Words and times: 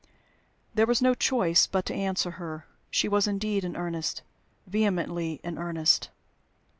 There 0.73 0.87
was 0.87 0.99
no 1.03 1.13
choice 1.13 1.67
but 1.67 1.85
to 1.85 1.93
answer 1.93 2.31
her. 2.31 2.65
She 2.89 3.07
was 3.07 3.27
indeed 3.27 3.63
in 3.63 3.75
earnest 3.75 4.23
vehemently 4.65 5.39
in 5.43 5.59
earnest. 5.59 6.09